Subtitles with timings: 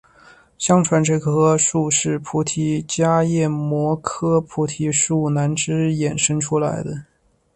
[0.57, 7.05] 相传这棵树是菩提伽耶摩诃菩提树南枝衍生出来的。